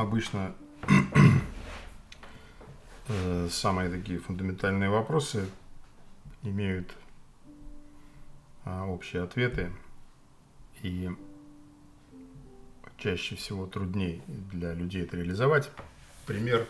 обычно 0.00 0.54
э, 3.08 3.48
самые 3.50 3.90
такие 3.90 4.18
фундаментальные 4.18 4.90
вопросы 4.90 5.48
имеют 6.42 6.94
а, 8.64 8.86
общие 8.86 9.22
ответы 9.22 9.72
и 10.82 11.10
чаще 12.96 13.36
всего 13.36 13.66
труднее 13.66 14.22
для 14.26 14.74
людей 14.74 15.02
это 15.02 15.16
реализовать. 15.16 15.70
Пример 16.26 16.66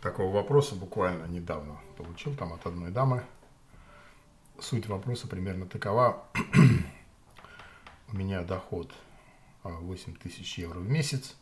такого 0.00 0.32
вопроса 0.32 0.74
буквально 0.74 1.26
недавно 1.26 1.78
получил 1.96 2.34
там 2.34 2.52
от 2.52 2.66
одной 2.66 2.90
дамы. 2.90 3.24
Суть 4.60 4.86
вопроса 4.86 5.28
примерно 5.28 5.66
такова. 5.66 6.24
У 8.12 8.16
меня 8.16 8.42
доход 8.42 8.92
8 9.68 10.14
а, 10.14 10.22
тысяч 10.22 10.58
евро 10.58 10.78
в 10.78 10.88
месяц, 10.88 11.36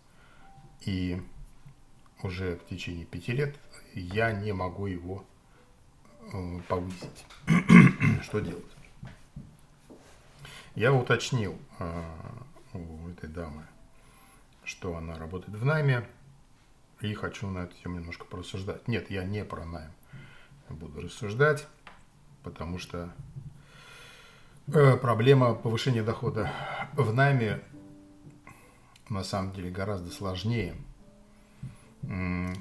и 0.81 1.23
уже 2.23 2.57
в 2.57 2.67
течение 2.67 3.05
пяти 3.05 3.33
лет 3.33 3.57
я 3.95 4.33
не 4.33 4.53
могу 4.53 4.87
его 4.87 5.25
э, 6.33 6.61
повысить. 6.69 7.27
Что 8.23 8.41
делать? 8.41 8.65
Я 10.75 10.93
уточнил 10.93 11.59
э, 11.79 12.05
у 12.75 13.09
этой 13.09 13.29
дамы, 13.29 13.67
что 14.65 14.97
она 14.97 15.19
работает 15.19 15.57
в 15.57 15.65
найме, 15.65 16.07
и 17.01 17.13
хочу 17.15 17.49
на 17.49 17.61
эту 17.61 17.77
тему 17.77 17.99
немножко 17.99 18.25
порассуждать. 18.25 18.89
Нет, 18.89 19.11
я 19.11 19.25
не 19.25 19.45
про 19.45 19.65
найм 19.65 19.93
буду 20.69 21.01
рассуждать, 21.01 21.67
потому 22.43 22.79
что 22.79 23.13
э, 24.69 24.97
проблема 24.97 25.55
повышения 25.55 26.03
дохода 26.03 26.51
в 26.95 27.13
найме 27.15 27.63
на 29.09 29.25
самом 29.25 29.53
деле 29.53 29.71
гораздо 29.71 30.11
сложнее, 30.11 30.75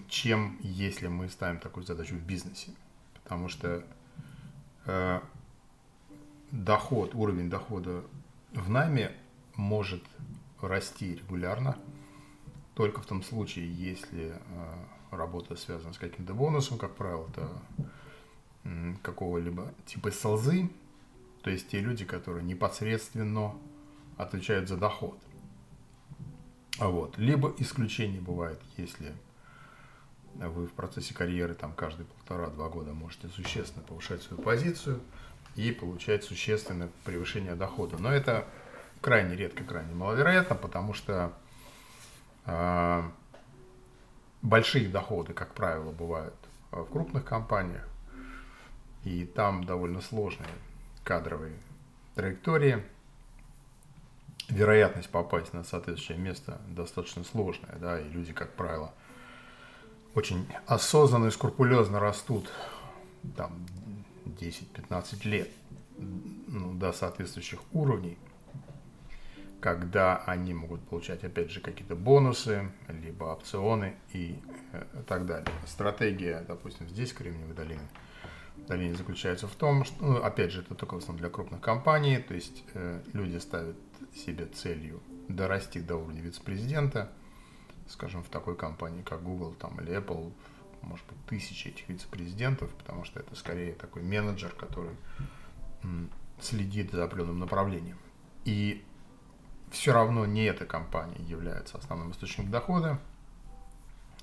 чем 0.08 0.58
если 0.62 1.08
мы 1.08 1.30
ставим 1.30 1.60
такую 1.60 1.86
задачу 1.86 2.16
в 2.16 2.22
бизнесе. 2.22 2.72
Потому 3.24 3.50
что 3.50 3.84
э, 4.86 5.20
доход, 6.52 7.16
уровень 7.16 7.50
дохода 7.50 8.04
в 8.52 8.70
найме 8.70 9.12
может 9.56 10.04
расти 10.62 11.16
регулярно, 11.16 11.78
только 12.74 13.02
в 13.02 13.06
том 13.06 13.24
случае, 13.24 13.72
если 13.72 14.34
э, 14.34 14.74
работа 15.12 15.56
связана 15.56 15.94
с 15.94 15.98
каким-то 15.98 16.34
бонусом, 16.34 16.78
как 16.78 16.96
правило, 16.96 17.28
это 17.30 17.50
какого-либо 19.04 19.74
типа 19.86 20.12
солзы, 20.12 20.70
то 21.44 21.52
есть 21.52 21.70
те 21.70 21.80
люди, 21.80 22.04
которые 22.04 22.44
непосредственно 22.44 23.54
отвечают 24.18 24.68
за 24.68 24.78
доход. 24.78 25.20
А 26.80 26.90
вот. 26.90 27.18
Либо 27.18 27.54
исключение 27.58 28.20
бывает, 28.20 28.60
если 28.78 29.14
вы 30.36 30.68
в 30.68 30.74
процессе 30.74 31.14
карьеры 31.14 31.54
там 31.54 31.74
каждые 31.74 32.06
полтора-два 32.06 32.68
года 32.70 32.94
можете 32.94 33.30
существенно 33.30 33.84
повышать 33.86 34.22
свою 34.22 34.42
позицию 34.42 35.00
и 35.56 35.72
получать 35.72 36.26
существенное 36.26 36.90
превышение 37.06 37.56
дохода. 37.56 37.98
Но 37.98 38.12
это 38.12 38.46
крайне 39.00 39.36
редко, 39.36 39.64
крайне 39.64 39.94
маловероятно, 39.94 40.56
потому 40.58 40.94
что 40.94 41.32
э, 42.46 43.04
большие 44.42 44.90
доходы, 44.90 45.34
как 45.34 45.54
правило, 45.54 45.92
бывают 45.92 46.36
в 46.72 46.84
крупных 46.86 47.24
компаниях, 47.24 47.88
и 49.06 49.26
там 49.26 49.64
довольно 49.64 50.02
сложные 50.02 50.50
кадровые 51.06 51.56
траектории– 52.16 52.84
вероятность 54.50 55.10
попасть 55.10 55.54
на 55.54 55.64
соответствующее 55.64 56.18
место 56.18 56.62
достаточно 56.68 57.24
сложная, 57.24 57.76
да, 57.80 58.00
и 58.00 58.08
люди, 58.10 58.34
как 58.34 58.54
правило, 58.54 58.94
очень 60.14 60.48
осознанно 60.66 61.28
и 61.28 61.32
скрупулезно 61.32 62.00
растут 62.00 62.52
там 63.36 63.66
10-15 64.26 65.28
лет 65.28 65.50
ну, 65.98 66.74
до 66.74 66.94
соответствующих 66.94 67.60
уровней, 67.74 68.18
когда 69.60 70.18
они 70.26 70.54
могут 70.54 70.82
получать, 70.88 71.24
опять 71.24 71.52
же, 71.52 71.60
какие-то 71.60 71.96
бонусы, 71.96 72.72
либо 72.88 73.26
опционы 73.26 73.96
и 74.14 74.40
э, 74.74 74.84
так 75.08 75.26
далее. 75.26 75.50
Стратегия, 75.66 76.44
допустим, 76.48 76.88
здесь, 76.88 77.14
Кремниевой 77.14 77.56
долине, 77.56 77.88
долине 78.68 78.96
заключается 78.96 79.48
в 79.48 79.56
том, 79.56 79.86
что, 79.86 80.04
ну, 80.04 80.24
опять 80.24 80.52
же, 80.52 80.62
это 80.62 80.76
только 80.76 80.96
в 80.96 80.98
основном 80.98 81.20
для 81.20 81.30
крупных 81.30 81.62
компаний, 81.62 82.18
то 82.18 82.34
есть 82.34 82.64
э, 82.74 83.02
люди 83.14 83.38
ставят 83.38 83.78
себе 84.16 84.46
целью 84.46 85.02
дорасти 85.28 85.80
до 85.80 85.98
уровня 85.98 86.22
вице-президента, 86.22 87.12
скажем, 87.88 88.24
в 88.24 88.30
такой 88.30 88.56
компании, 88.56 89.04
как 89.04 89.24
Google 89.24 89.54
там, 89.54 89.80
или 89.82 89.98
Apple, 89.98 90.34
может 90.82 91.06
быть, 91.08 91.18
тысячи 91.28 91.70
этих 91.70 91.88
вице-президентов, 91.90 92.72
потому 92.76 93.04
что 93.06 93.20
это 93.20 93.36
скорее 93.36 93.74
такой 93.74 94.02
менеджер, 94.04 94.52
который 94.52 94.96
следит 96.40 96.92
за 96.92 97.04
определенным 97.04 97.40
направлением. 97.40 97.98
И 98.44 98.84
все 99.72 99.94
равно 99.94 100.26
не 100.26 100.46
эта 100.46 100.66
компания 100.66 101.22
является 101.24 101.78
основным 101.78 102.12
источником 102.12 102.52
дохода, 102.52 103.00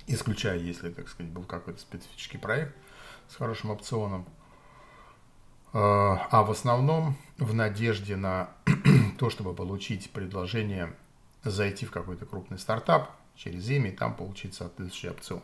исключая, 0.07 0.57
если, 0.57 0.89
так 0.89 1.07
сказать, 1.09 1.31
был 1.31 1.43
какой-то 1.43 1.79
специфический 1.79 2.37
проект 2.37 2.75
с 3.29 3.35
хорошим 3.35 3.71
опционом. 3.71 4.25
А, 5.73 6.27
а 6.31 6.43
в 6.43 6.51
основном 6.51 7.15
в 7.37 7.53
надежде 7.53 8.15
на 8.15 8.49
то, 9.17 9.29
чтобы 9.29 9.53
получить 9.53 10.11
предложение 10.11 10.93
зайти 11.43 11.85
в 11.85 11.91
какой-то 11.91 12.25
крупный 12.25 12.59
стартап 12.59 13.11
через 13.35 13.69
имя 13.69 13.89
и 13.89 13.95
там 13.95 14.15
получить 14.15 14.53
соответствующий 14.53 15.09
опцион. 15.09 15.41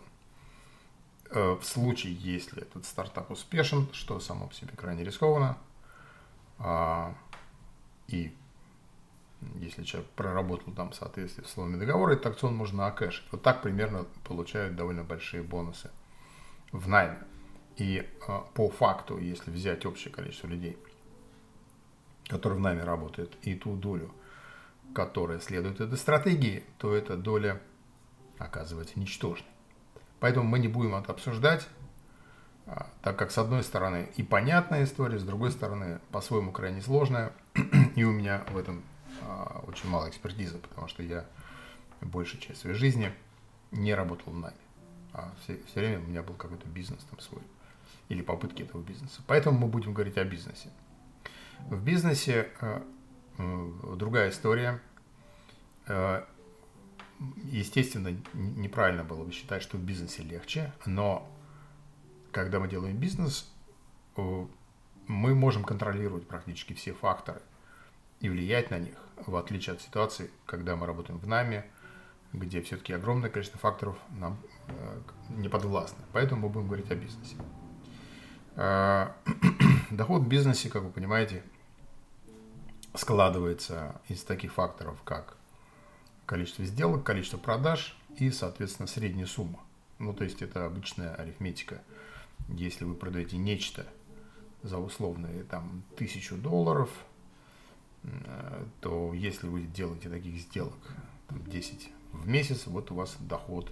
Э, 1.32 1.58
в 1.60 1.64
случае, 1.64 2.14
если 2.14 2.62
этот 2.62 2.86
стартап 2.86 3.32
успешен, 3.32 3.88
что 3.92 4.20
само 4.20 4.48
по 4.48 4.54
себе 4.54 4.72
крайне 4.76 5.04
рискованно, 5.04 5.58
а, 6.60 7.16
и 8.08 8.36
если 9.56 9.84
человек 9.84 10.10
проработал 10.12 10.74
там 10.74 10.92
в 10.92 10.96
соответствии 10.96 11.44
с 11.44 11.48
условиями 11.48 11.80
договора, 11.80 12.14
этот 12.14 12.34
опцион 12.34 12.56
можно 12.56 12.88
окэшить. 12.88 13.26
Вот 13.32 13.42
так 13.42 13.62
примерно 13.62 14.06
получают 14.26 14.76
довольно 14.76 15.04
большие 15.04 15.44
бонусы 15.44 15.92
в 16.72 16.88
найме. 16.88 17.20
И 17.80 18.06
э, 18.28 18.40
по 18.54 18.70
факту, 18.70 19.18
если 19.18 19.52
взять 19.52 19.86
общее 19.86 20.14
количество 20.14 20.48
людей, 20.48 20.78
которые 22.28 22.60
в 22.60 22.62
нами 22.62 22.82
работают, 22.82 23.36
и 23.42 23.56
ту 23.56 23.76
долю, 23.76 24.14
которая 24.94 25.40
следует 25.40 25.80
этой 25.80 25.98
стратегии, 25.98 26.64
то 26.78 26.94
эта 26.94 27.16
доля 27.16 27.62
оказывается 28.38 29.00
ничтожной. 29.00 29.50
Поэтому 30.20 30.46
мы 30.46 30.60
не 30.60 30.68
будем 30.68 30.94
это 30.94 31.14
обсуждать, 31.14 31.68
а, 32.66 32.90
так 33.02 33.18
как 33.18 33.32
с 33.32 33.38
одной 33.38 33.64
стороны 33.64 34.10
и 34.18 34.24
понятная 34.24 34.84
история, 34.84 35.18
с 35.18 35.24
другой 35.24 35.52
стороны 35.52 36.02
по-своему 36.12 36.52
крайне 36.52 36.82
сложная, 36.82 37.32
и 37.96 38.04
у 38.04 38.12
меня 38.12 38.44
в 38.50 38.58
этом 38.58 38.84
а, 39.22 39.64
очень 39.66 39.88
мало 39.88 40.10
экспертизы, 40.10 40.58
потому 40.58 40.90
что 40.90 41.02
я 41.02 41.26
большую 42.02 42.42
часть 42.42 42.60
своей 42.60 42.76
жизни 42.76 43.14
не 43.72 43.96
работал 43.96 44.34
в 44.34 44.38
найме, 44.38 44.58
а 45.14 45.32
все, 45.44 45.62
все 45.68 45.80
время 45.80 46.00
у 46.00 46.08
меня 46.08 46.24
был 46.24 46.36
какой-то 46.36 46.68
бизнес 46.68 47.02
там 47.10 47.22
свой 47.22 47.42
или 48.10 48.22
попытки 48.22 48.64
этого 48.64 48.82
бизнеса. 48.82 49.22
Поэтому 49.28 49.58
мы 49.60 49.68
будем 49.68 49.94
говорить 49.94 50.18
о 50.18 50.26
бизнесе. 50.26 50.70
В 51.70 51.82
бизнесе 51.82 52.50
э, 52.60 52.82
другая 53.96 54.32
история. 54.32 54.82
Э, 55.88 56.26
естественно, 57.44 58.18
неправильно 58.34 59.04
было 59.04 59.24
бы 59.24 59.32
считать, 59.32 59.62
что 59.62 59.78
в 59.78 59.82
бизнесе 59.82 60.24
легче, 60.24 60.74
но 60.86 61.30
когда 62.32 62.60
мы 62.60 62.68
делаем 62.68 62.98
бизнес, 62.98 63.52
э, 64.18 64.46
мы 65.08 65.36
можем 65.36 65.64
контролировать 65.64 66.28
практически 66.28 66.74
все 66.74 66.94
факторы 66.94 67.42
и 68.20 68.30
влиять 68.30 68.72
на 68.72 68.80
них, 68.80 68.96
в 69.26 69.36
отличие 69.36 69.76
от 69.76 69.82
ситуации, 69.82 70.32
когда 70.46 70.76
мы 70.76 70.88
работаем 70.88 71.20
в 71.20 71.28
нами, 71.28 71.64
где 72.34 72.62
все-таки 72.62 72.94
огромное 72.94 73.30
количество 73.30 73.60
факторов 73.60 73.98
нам 74.12 74.38
не 75.30 75.50
подвластны. 75.50 76.04
Поэтому 76.14 76.42
мы 76.42 76.50
будем 76.50 76.68
говорить 76.68 76.92
о 76.92 76.96
бизнесе. 76.96 77.36
А, 78.62 79.16
доход 79.90 80.24
в 80.24 80.28
бизнесе, 80.28 80.70
как 80.70 80.84
вы 80.84 80.90
понимаете, 80.90 81.44
складывается 82.94 84.02
из 84.10 84.22
таких 84.24 84.52
факторов, 84.52 85.02
как 85.06 85.38
количество 86.26 86.66
сделок, 86.66 87.06
количество 87.06 87.38
продаж 87.38 87.98
и, 88.18 88.30
соответственно, 88.32 88.90
средняя 88.90 89.28
сумма. 89.28 89.62
Ну, 89.98 90.14
то 90.14 90.26
есть 90.26 90.42
это 90.42 90.66
обычная 90.66 91.16
арифметика. 91.16 91.82
Если 92.50 92.84
вы 92.84 92.96
продаете 92.96 93.38
нечто 93.38 93.88
за 94.62 94.78
условные 94.78 95.44
там 95.44 95.84
тысячу 95.96 96.36
долларов, 96.36 96.90
то 98.82 99.14
если 99.14 99.48
вы 99.48 99.62
делаете 99.62 100.10
таких 100.10 100.36
сделок 100.36 100.76
там, 101.30 101.42
10 101.46 101.92
в 102.12 102.28
месяц, 102.28 102.68
вот 102.68 102.92
у 102.92 102.96
вас 102.96 103.16
доход, 103.22 103.72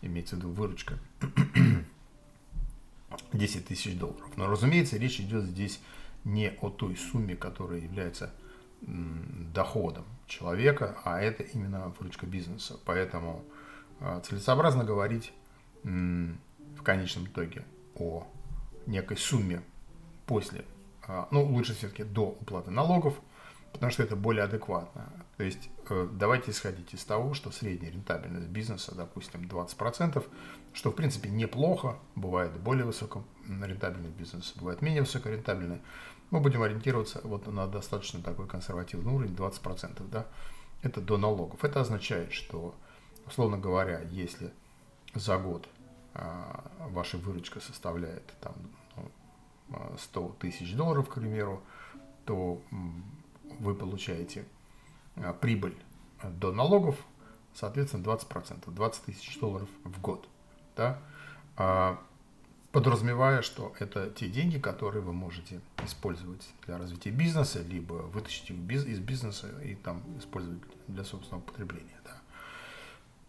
имеется 0.00 0.36
в 0.36 0.38
виду 0.38 0.50
выручка 0.50 0.96
10 3.32 3.66
тысяч 3.66 3.96
долларов. 3.96 4.30
Но, 4.36 4.46
разумеется, 4.46 4.96
речь 4.96 5.20
идет 5.20 5.44
здесь 5.44 5.80
не 6.24 6.52
о 6.60 6.70
той 6.70 6.96
сумме, 6.96 7.36
которая 7.36 7.80
является 7.80 8.32
доходом 8.80 10.04
человека, 10.26 10.96
а 11.04 11.20
это 11.20 11.42
именно 11.42 11.92
выручка 11.98 12.26
бизнеса. 12.26 12.78
Поэтому 12.84 13.44
а, 14.00 14.20
целесообразно 14.20 14.84
говорить 14.84 15.32
в 15.84 16.82
конечном 16.82 17.26
итоге 17.26 17.64
о 17.96 18.26
некой 18.86 19.16
сумме 19.16 19.62
после, 20.26 20.64
а, 21.06 21.28
ну, 21.30 21.44
лучше 21.44 21.74
все-таки 21.74 22.04
до 22.04 22.28
уплаты 22.40 22.70
налогов, 22.70 23.20
потому 23.72 23.90
что 23.90 24.02
это 24.02 24.16
более 24.16 24.44
адекватно. 24.44 25.12
То 25.36 25.44
есть 25.44 25.70
э, 25.88 26.08
давайте 26.12 26.50
исходить 26.50 26.94
из 26.94 27.04
того, 27.04 27.34
что 27.34 27.50
средняя 27.50 27.92
рентабельность 27.92 28.48
бизнеса, 28.48 28.94
допустим, 28.94 29.42
20%, 29.42 30.24
что 30.72 30.90
в 30.90 30.94
принципе 30.94 31.30
неплохо, 31.30 31.98
бывает 32.14 32.52
более 32.60 32.84
высокорентабельный 32.84 34.10
бизнес, 34.10 34.52
бывает 34.56 34.82
менее 34.82 35.02
высокорентабельный, 35.02 35.80
мы 36.30 36.40
будем 36.40 36.62
ориентироваться 36.62 37.20
вот 37.24 37.46
на 37.46 37.66
достаточно 37.66 38.22
такой 38.22 38.46
консервативный 38.46 39.12
уровень 39.12 39.34
20%, 39.34 40.08
да, 40.10 40.26
это 40.82 41.00
до 41.00 41.18
налогов. 41.18 41.64
Это 41.64 41.80
означает, 41.80 42.32
что, 42.32 42.74
условно 43.26 43.58
говоря, 43.58 44.00
если 44.10 44.52
за 45.14 45.38
год 45.38 45.68
а, 46.14 46.64
ваша 46.88 47.18
выручка 47.18 47.60
составляет 47.60 48.32
там, 48.40 48.54
100 49.98 50.20
ну, 50.20 50.28
тысяч 50.38 50.74
долларов, 50.74 51.08
к 51.08 51.14
примеру, 51.14 51.62
то 52.24 52.60
вы 53.62 53.74
получаете 53.74 54.44
а, 55.16 55.32
прибыль 55.32 55.76
до 56.22 56.52
налогов, 56.52 56.96
соответственно, 57.54 58.02
20%, 58.02 58.70
20 58.70 59.04
тысяч 59.04 59.38
долларов 59.38 59.68
в 59.84 60.00
год. 60.00 60.28
Да? 60.76 60.98
А, 61.56 62.00
подразумевая, 62.72 63.42
что 63.42 63.74
это 63.78 64.10
те 64.10 64.28
деньги, 64.28 64.58
которые 64.58 65.02
вы 65.02 65.12
можете 65.12 65.60
использовать 65.84 66.48
для 66.66 66.76
развития 66.76 67.10
бизнеса, 67.10 67.62
либо 67.62 67.94
вытащить 67.94 68.50
из 68.50 68.98
бизнеса 68.98 69.48
и 69.62 69.74
там 69.74 70.02
использовать 70.18 70.60
для 70.88 71.04
собственного 71.04 71.42
потребления. 71.42 72.00
Да. 72.04 72.20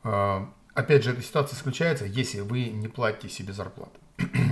А, 0.04 0.54
опять 0.74 1.04
же, 1.04 1.12
эта 1.12 1.22
ситуация 1.22 1.58
исключается, 1.58 2.06
если 2.06 2.42
вы 2.42 2.70
не 2.70 2.88
платите 2.88 3.30
себе 3.30 3.54
зарплату. 3.54 4.00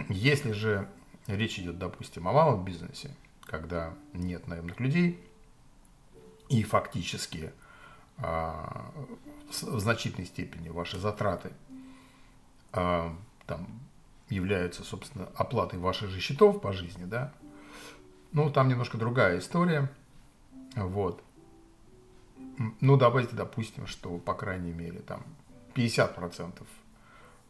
если 0.09 0.51
же 0.51 0.87
речь 1.27 1.57
идет, 1.59 1.79
допустим, 1.79 2.27
о 2.27 2.33
малом 2.33 2.63
бизнесе, 2.63 3.15
когда 3.45 3.93
нет 4.13 4.47
наемных 4.47 4.79
людей, 4.79 5.19
и 6.51 6.63
фактически 6.63 7.53
а, 8.17 8.91
в 9.49 9.79
значительной 9.79 10.27
степени 10.27 10.67
ваши 10.67 10.99
затраты 10.99 11.53
а, 12.73 13.15
там 13.47 13.67
являются, 14.29 14.83
собственно, 14.83 15.29
оплатой 15.35 15.79
ваших 15.79 16.09
же 16.09 16.19
счетов 16.19 16.61
по 16.61 16.73
жизни, 16.73 17.05
да, 17.05 17.33
ну, 18.33 18.49
там 18.49 18.67
немножко 18.67 18.97
другая 18.97 19.39
история, 19.39 19.89
вот. 20.75 21.23
Ну, 22.81 22.97
давайте 22.97 23.35
допустим, 23.35 23.87
что, 23.87 24.17
по 24.17 24.33
крайней 24.33 24.73
мере, 24.73 24.99
там 24.99 25.23
50% 25.73 26.63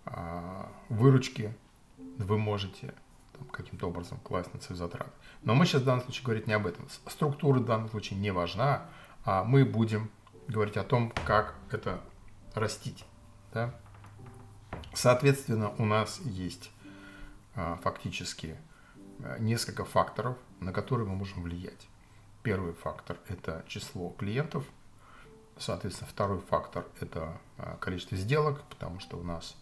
а, 0.06 0.72
выручки 0.90 1.56
вы 1.98 2.38
можете 2.38 2.94
каким-то 3.46 3.88
образом 3.88 4.20
класть 4.20 4.54
на 4.54 4.62
свои 4.62 4.78
затраты. 4.78 5.12
Но 5.44 5.56
мы 5.56 5.66
сейчас 5.66 5.82
в 5.82 5.86
данном 5.86 6.04
случае 6.04 6.26
говорить 6.26 6.48
не 6.48 6.54
об 6.54 6.68
этом. 6.68 6.88
Структура 7.08 7.60
в 7.60 7.66
данном 7.66 7.90
случае 7.90 8.20
не 8.20 8.32
важна, 8.32 8.90
а 9.24 9.44
мы 9.44 9.66
будем 9.66 10.12
говорить 10.48 10.78
о 10.78 10.84
том, 10.84 11.12
как 11.26 11.56
это 11.72 12.02
растить. 12.54 13.06
Да? 13.54 13.74
Соответственно, 14.94 15.74
у 15.78 15.86
нас 15.86 16.20
есть 16.24 16.72
а, 17.56 17.78
фактически 17.82 18.58
а, 19.24 19.38
несколько 19.40 19.86
факторов, 19.86 20.38
на 20.60 20.74
которые 20.74 21.08
мы 21.08 21.16
можем 21.16 21.44
влиять. 21.44 21.88
Первый 22.44 22.74
фактор– 22.74 23.18
это 23.28 23.64
число 23.68 24.10
клиентов. 24.10 24.66
Соответственно, 25.58 26.10
второй 26.10 26.40
фактор– 26.40 26.86
это 27.00 27.38
а, 27.58 27.78
количество 27.78 28.18
сделок, 28.18 28.64
потому 28.70 29.00
что 29.00 29.18
у 29.18 29.24
нас 29.24 29.56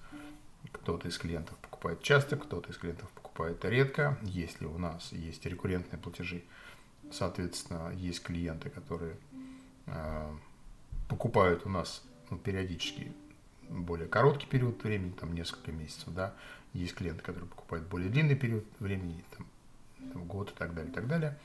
кто-то 0.72 1.08
из 1.08 1.18
клиентов 1.18 1.58
покупает 1.58 2.02
часто, 2.02 2.38
кто-то 2.38 2.72
из 2.72 2.78
клиентов 2.78 3.10
покупает 3.10 3.29
редко. 3.64 4.18
Если 4.24 4.66
у 4.66 4.78
нас 4.78 5.12
есть 5.12 5.46
рекуррентные 5.46 6.00
платежи, 6.00 6.44
соответственно, 7.12 7.92
есть 7.96 8.22
клиенты, 8.24 8.70
которые 8.70 9.18
покупают 11.08 11.66
у 11.66 11.70
нас 11.70 12.04
ну, 12.30 12.38
периодически 12.38 13.12
более 13.70 14.08
короткий 14.08 14.48
период 14.48 14.84
времени, 14.84 15.12
там 15.12 15.34
несколько 15.34 15.72
месяцев, 15.72 16.10
да, 16.10 16.34
есть 16.74 16.96
клиенты, 16.96 17.22
которые 17.22 17.50
покупают 17.50 17.88
более 17.88 18.10
длинный 18.10 18.36
период 18.36 18.66
времени, 18.80 19.24
там 20.14 20.26
год 20.26 20.52
и 20.52 20.56
так 20.56 20.74
далее, 20.74 20.92
и 20.92 20.94
так 20.94 21.08
далее. 21.08 21.38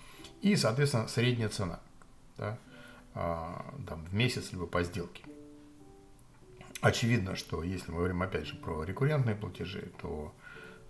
И, 0.42 0.56
соответственно, 0.56 1.08
средняя 1.08 1.48
цена, 1.48 1.80
да, 2.36 2.58
а, 3.14 3.74
там, 3.86 4.04
в 4.04 4.14
месяц 4.14 4.52
либо 4.52 4.66
по 4.66 4.82
сделке. 4.82 5.22
Очевидно, 6.80 7.36
что 7.36 7.62
если 7.62 7.90
мы 7.90 7.98
говорим 7.98 8.22
опять 8.22 8.46
же 8.46 8.56
про 8.56 8.84
рекуррентные 8.84 9.36
платежи, 9.36 9.90
то 10.00 10.34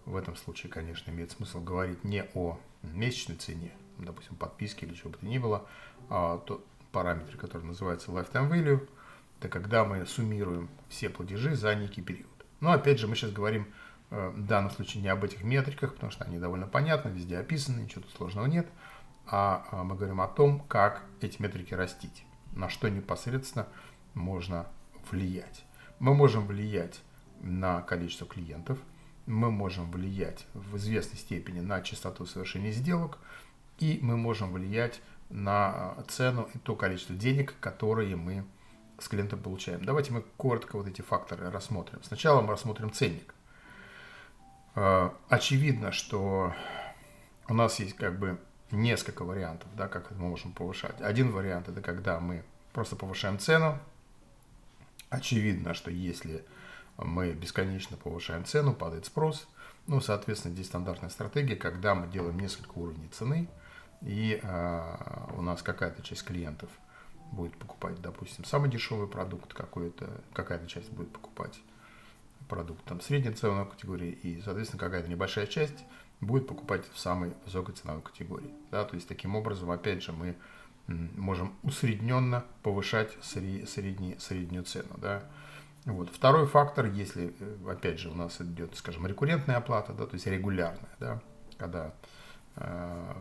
в 0.07 0.17
этом 0.17 0.37
случае, 0.37 0.71
конечно, 0.71 1.11
имеет 1.11 1.31
смысл 1.31 1.61
говорить 1.61 2.05
не 2.05 2.25
о 2.35 2.59
месячной 2.83 3.37
цене, 3.37 3.73
допустим, 3.99 4.37
подписки 4.37 4.85
или 4.85 4.95
чего 4.95 5.11
бы 5.11 5.19
то 5.19 5.27
ни 5.27 5.39
было, 5.39 5.67
а 6.11 6.39
тот 6.39 6.65
параметр, 6.93 7.37
который 7.37 7.63
называется 7.63 8.11
lifetime 8.11 8.51
value– 8.51 8.89
это 9.45 9.49
когда 9.51 9.85
мы 9.85 10.07
суммируем 10.07 10.71
все 10.89 11.11
платежи 11.11 11.55
за 11.55 11.75
некий 11.75 12.01
период. 12.01 12.27
Но 12.61 12.73
опять 12.73 12.99
же, 12.99 13.07
мы 13.07 13.15
сейчас 13.15 13.31
говорим 13.31 13.67
э, 14.11 14.31
в 14.31 14.47
данном 14.47 14.71
случае 14.71 15.03
не 15.03 15.09
об 15.09 15.23
этих 15.23 15.43
метриках, 15.43 15.93
потому 15.93 16.11
что 16.11 16.25
они 16.25 16.39
довольно 16.39 16.67
понятны, 16.67 17.11
везде 17.11 17.37
описаны, 17.37 17.81
ничего 17.83 18.01
тут 18.01 18.13
сложного 18.13 18.47
нет, 18.47 18.67
а, 19.27 19.67
а 19.71 19.85
мы 19.85 19.97
говорим 19.97 20.23
о 20.23 20.29
том, 20.29 20.61
как 20.61 21.03
эти 21.21 21.43
метрики 21.43 21.75
растить, 21.75 22.25
на 22.55 22.71
что 22.71 22.89
непосредственно 22.89 23.67
можно 24.15 24.67
влиять. 25.11 25.67
Мы 25.99 26.15
можем 26.15 26.47
влиять 26.47 27.03
на 27.41 27.83
количество 27.83 28.27
клиентов, 28.27 28.79
мы 29.27 29.51
можем 29.51 29.91
влиять 29.91 30.47
в 30.55 30.77
известной 30.77 31.19
степени 31.19 31.61
на 31.61 31.81
частоту 31.81 32.27
совершения 32.27 32.73
сделок, 32.73 33.19
и 33.79 33.99
мы 34.03 34.17
можем 34.17 34.53
влиять 34.53 35.01
на 35.31 35.95
цену 36.09 36.49
и 36.55 36.59
то 36.59 36.77
количество 36.77 37.15
денег, 37.15 37.55
которые 37.61 38.17
мы 38.17 38.45
с 38.99 39.09
клиентом 39.09 39.41
получаем. 39.41 39.85
Давайте 39.85 40.13
мы 40.13 40.23
коротко 40.37 40.77
вот 40.77 40.87
эти 40.87 41.03
факторы 41.03 41.51
рассмотрим. 41.51 42.03
Сначала 42.03 42.41
мы 42.41 42.53
рассмотрим 42.53 42.93
ценник. 42.93 43.35
А, 44.75 45.15
очевидно, 45.29 45.93
что 45.93 46.55
у 47.49 47.55
нас 47.55 47.81
есть 47.81 47.97
как 47.97 48.19
бы 48.19 48.39
несколько 48.71 49.25
вариантов, 49.25 49.69
да, 49.77 49.89
как 49.89 50.11
мы 50.13 50.29
можем 50.29 50.53
повышать. 50.53 51.01
Один 51.01 51.31
вариант 51.31 51.69
это 51.69 51.81
когда 51.81 52.21
мы 52.21 52.45
просто 52.73 52.97
повышаем 52.97 53.39
цену. 53.39 53.79
Очевидно, 55.11 55.75
что 55.75 55.91
если 55.91 56.45
мы 56.99 57.33
бесконечно 57.33 57.97
повышаем 57.97 58.45
цену, 58.45 58.75
падает 58.75 59.07
спрос. 59.07 59.47
Ну, 59.87 60.01
соответственно, 60.01 60.55
здесь 60.55 60.67
стандартная 60.67 61.11
стратегия, 61.11 61.57
когда 61.57 61.95
мы 61.95 62.07
делаем 62.07 62.39
несколько 62.39 62.79
уровней 62.79 63.09
цены, 63.09 63.49
и 64.01 64.41
э, 64.43 64.97
у 65.37 65.43
нас 65.43 65.63
какая-то 65.63 66.03
часть 66.03 66.25
клиентов– 66.25 66.71
будет 67.35 67.57
покупать, 67.57 68.01
допустим, 68.01 68.45
самый 68.45 68.71
дешевый 68.71 69.09
продукт 69.09 69.53
какой-то, 69.53 70.09
какая-то 70.33 70.67
часть 70.67 70.91
будет 70.91 71.13
покупать 71.13 71.61
продукт 72.49 72.85
там 72.85 73.01
средней 73.01 73.33
ценовой 73.33 73.69
категории, 73.71 74.11
и, 74.11 74.41
соответственно, 74.43 74.81
какая-то 74.81 75.09
небольшая 75.09 75.47
часть 75.47 75.85
будет 76.21 76.47
покупать 76.47 76.85
в 76.93 76.99
самой 76.99 77.33
высокой 77.45 77.75
ценовой 77.75 78.03
категории. 78.03 78.51
Да? 78.71 78.85
То 78.85 78.95
есть, 78.95 79.09
таким 79.09 79.35
образом, 79.35 79.71
опять 79.71 80.03
же, 80.03 80.13
мы 80.13 80.37
можем 80.87 81.55
усредненно 81.63 82.45
повышать 82.63 83.17
средний, 83.23 84.17
среднюю 84.19 84.65
цену. 84.65 84.95
Да? 84.99 85.23
Вот. 85.85 86.09
Второй 86.11 86.47
фактор, 86.47 86.87
если, 86.87 87.35
э, 87.39 87.71
опять 87.71 87.99
же, 87.99 88.11
у 88.11 88.15
нас 88.15 88.41
идет, 88.41 88.75
скажем, 88.77 89.07
рекуррентная 89.07 89.57
оплата, 89.57 89.93
да, 89.93 90.07
то 90.07 90.15
есть 90.15 90.27
регулярная, 90.27 90.91
да, 90.99 91.21
когда 91.59 91.93
э, 92.57 93.15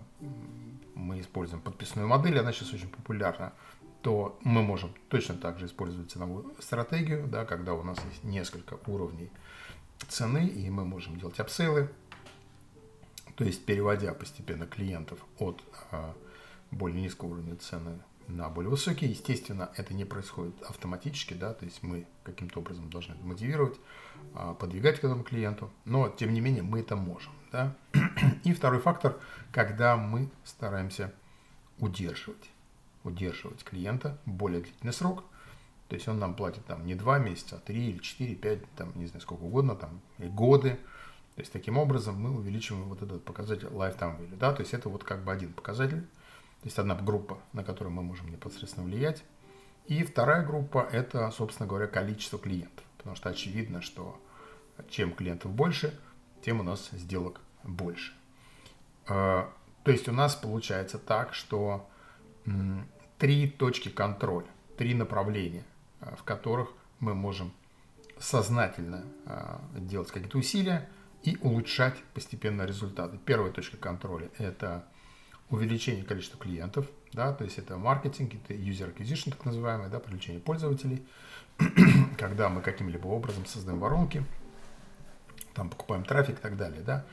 мы 0.96 1.20
используем 1.20 1.62
подписную 1.62 2.08
модель, 2.08 2.40
она 2.40 2.54
сейчас 2.54 2.74
очень 2.74 2.90
популярна, 2.90 3.52
то 4.02 4.38
мы 4.44 4.62
можем 4.62 4.94
точно 5.10 5.36
так 5.36 5.60
же 5.60 5.66
использовать 5.66 6.12
ценовую 6.12 6.54
стратегию, 6.60 7.28
да, 7.28 7.46
когда 7.46 7.74
у 7.74 7.84
нас 7.84 7.98
есть 8.10 8.24
несколько 8.24 8.78
уровней 8.88 9.30
цены, 10.08 10.48
и 10.48 10.70
мы 10.70 10.86
можем 10.86 11.18
делать 11.18 11.40
апсейлы, 11.40 11.90
то 13.36 13.44
есть 13.44 13.66
переводя 13.66 14.14
постепенно 14.14 14.68
клиентов 14.68 15.20
от 15.40 15.64
а, 15.92 16.14
более 16.72 17.02
низкого 17.02 17.30
уровня 17.30 17.56
цены 17.56 18.00
на 18.28 18.50
более 18.50 18.70
высокий. 18.70 19.08
Естественно, 19.08 19.72
это 19.76 19.94
не 19.94 20.06
происходит 20.06 20.62
автоматически, 20.64 21.34
да, 21.34 21.54
то 21.54 21.66
есть 21.66 21.84
мы 21.84 22.08
каким-то 22.24 22.60
образом 22.60 22.90
должны 22.90 23.16
мотивировать, 23.16 23.80
а, 24.34 24.54
подвигать 24.54 25.00
к 25.00 25.04
этому 25.04 25.24
клиенту, 25.24 25.72
но 25.86 26.10
тем 26.10 26.34
не 26.34 26.42
менее 26.42 26.64
мы 26.64 26.80
это 26.80 26.96
можем. 26.96 27.32
Да. 27.52 27.76
И 28.44 28.54
второй 28.54 28.80
фактор, 28.80 29.20
когда 29.52 29.98
мы 29.98 30.30
стараемся 30.44 31.14
удерживать 31.80 32.50
удерживать 33.04 33.64
клиента 33.64 34.18
более 34.26 34.62
длительный 34.62 34.94
срок. 34.94 35.24
То 35.90 35.96
есть 35.96 36.08
он 36.08 36.20
нам 36.20 36.36
платит 36.36 36.66
там 36.66 36.86
не 36.86 36.96
2 36.96 37.20
месяца, 37.20 37.58
а 37.58 37.60
3 37.60 37.90
или 37.90 37.98
4, 37.98 38.36
5, 38.36 38.72
там, 38.76 38.92
не 38.96 39.06
знаю, 39.06 39.22
сколько 39.22 39.44
угодно, 39.44 39.76
там, 39.76 40.02
и 40.18 40.26
годы. 40.26 40.80
То 41.36 41.42
есть 41.42 41.52
таким 41.52 41.78
образом 41.78 42.16
мы 42.16 42.32
увеличиваем 42.32 42.86
вот 42.86 43.02
этот 43.02 43.24
показатель 43.24 43.68
lifetime 43.68 44.18
value. 44.18 44.38
Да? 44.38 44.54
То 44.54 44.62
есть 44.62 44.74
это 44.74 44.90
вот 44.90 45.04
как 45.04 45.24
бы 45.24 45.32
один 45.32 45.52
показатель. 45.54 46.08
То 46.64 46.68
есть 46.68 46.80
одна 46.80 46.96
группа, 46.96 47.40
на 47.52 47.62
которую 47.62 47.94
мы 47.94 48.04
можем 48.04 48.32
непосредственно 48.32 48.86
влиять. 48.86 49.26
И 49.86 50.02
вторая 50.06 50.46
группа– 50.46 50.88
это, 50.94 51.30
собственно 51.32 51.68
говоря, 51.68 51.88
количество 51.88 52.40
клиентов. 52.40 52.86
Потому 52.98 53.18
что 53.18 53.28
очевидно, 53.30 53.82
что 53.82 54.18
чем 54.90 55.14
клиентов 55.14 55.52
больше, 55.52 56.00
тем 56.42 56.62
у 56.62 56.64
нас 56.64 56.90
сделок 56.94 57.42
больше. 57.66 58.14
Э, 59.10 59.50
то 59.84 59.92
есть 59.92 60.08
у 60.08 60.14
нас 60.14 60.36
получается 60.36 60.98
так, 60.98 61.34
что 61.34 61.90
три 63.18 63.50
точки 63.50 63.90
контроля, 63.90 64.48
три 64.78 64.94
направления, 64.94 65.66
э, 66.00 66.16
в 66.18 66.24
которых 66.24 66.70
мы 67.00 67.14
можем 67.14 67.52
сознательно 68.20 69.04
э, 69.26 69.58
делать 69.80 70.10
какие-то 70.12 70.38
усилия 70.38 70.90
и 71.24 71.38
улучшать 71.42 72.02
постепенно 72.14 72.62
результаты. 72.62 73.18
Первая 73.26 73.52
точка 73.52 73.76
контроля– 73.76 74.30
это 74.38 74.88
увеличение 75.54 76.04
количества 76.04 76.40
клиентов, 76.40 76.88
да, 77.12 77.32
то 77.32 77.44
есть 77.44 77.60
это 77.60 77.78
маркетинг, 77.78 78.34
это 78.34 78.56
user 78.56 78.92
acquisition, 78.92 79.30
так 79.30 79.46
называемый, 79.46 79.88
да, 79.88 80.00
привлечение 80.00 80.42
пользователей, 80.42 81.06
когда 82.18 82.50
мы 82.50 82.62
каким-либо 82.62 83.06
образом 83.06 83.46
создаем 83.46 83.80
воронки, 83.80 84.26
там 85.54 85.70
покупаем 85.70 86.04
трафик 86.06 86.40
и 86.40 86.42
так 86.42 86.58
далее, 86.58 86.82
да, 86.82 87.06